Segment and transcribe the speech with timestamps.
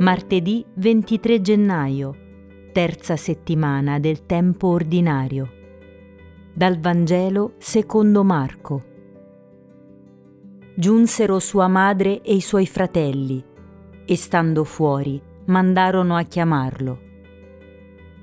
[0.00, 2.16] Martedì 23 gennaio,
[2.72, 5.50] terza settimana del tempo ordinario.
[6.54, 8.84] Dal Vangelo secondo Marco.
[10.74, 13.44] Giunsero sua madre e i suoi fratelli
[14.06, 17.00] e stando fuori mandarono a chiamarlo.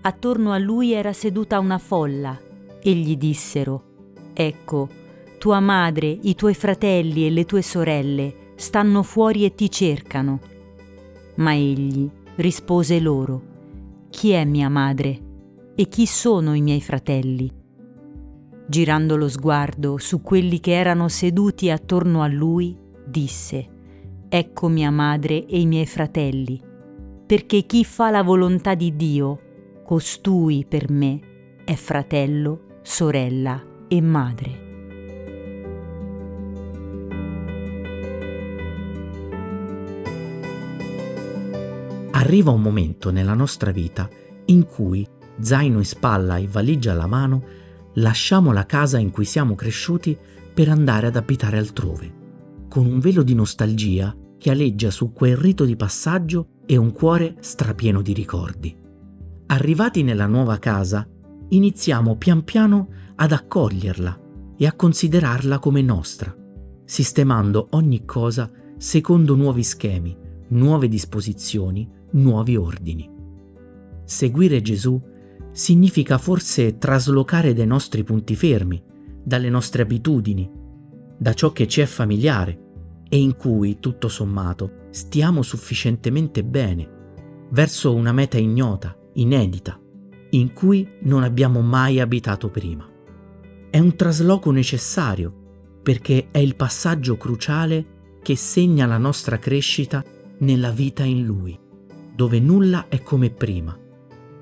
[0.02, 2.39] Attorno a lui era seduta una folla
[2.82, 3.84] e gli dissero,
[4.34, 4.89] Ecco,
[5.38, 10.56] tua madre, i tuoi fratelli e le tue sorelle stanno fuori e ti cercano.
[11.37, 13.55] Ma egli rispose loro,
[14.09, 15.21] Chi è mia madre
[15.75, 17.51] e chi sono i miei fratelli?
[18.68, 23.68] Girando lo sguardo su quelli che erano seduti attorno a lui, disse,
[24.29, 26.60] Ecco mia madre e i miei fratelli,
[27.25, 29.39] perché chi fa la volontà di Dio,
[29.85, 31.19] costui per me
[31.63, 34.67] è fratello, sorella e madre.
[42.17, 44.09] Arriva un momento nella nostra vita
[44.45, 45.07] in cui,
[45.39, 47.43] zaino in spalla e valigia alla mano,
[47.95, 50.17] lasciamo la casa in cui siamo cresciuti
[50.53, 52.11] per andare ad abitare altrove,
[52.69, 57.35] con un velo di nostalgia che aleggia su quel rito di passaggio e un cuore
[57.39, 58.75] strapieno di ricordi.
[59.47, 61.07] Arrivati nella nuova casa,
[61.49, 64.19] iniziamo pian piano ad accoglierla
[64.57, 66.35] e a considerarla come nostra,
[66.83, 73.09] sistemando ogni cosa secondo nuovi schemi, nuove disposizioni, nuovi ordini.
[74.03, 75.02] Seguire Gesù
[75.52, 78.81] significa forse traslocare dai nostri punti fermi,
[79.23, 80.50] dalle nostre abitudini,
[81.18, 82.66] da ciò che ci è familiare
[83.09, 86.95] e in cui, tutto sommato, stiamo sufficientemente bene,
[87.50, 89.80] verso una meta ignota, inedita,
[90.31, 92.88] in cui non abbiamo mai abitato prima.
[93.70, 95.45] È un trasloco necessario
[95.81, 100.03] perché è il passaggio cruciale che segna la nostra crescita
[100.39, 101.57] nella vita in Lui
[102.17, 103.77] dove nulla è come prima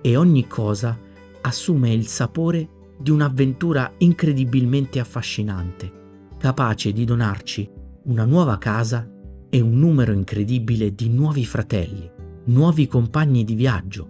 [0.02, 0.98] e ogni cosa
[1.42, 5.92] assume il sapore di un'avventura incredibilmente affascinante,
[6.38, 7.70] capace di donarci
[8.04, 9.10] una nuova casa
[9.50, 12.10] e un numero incredibile di nuovi fratelli,
[12.46, 14.10] nuovi compagni di viaggio,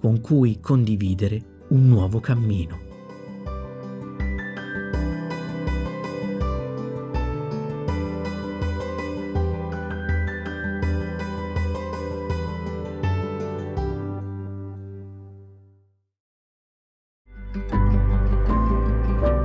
[0.00, 2.81] con cui condividere un nuovo cammino.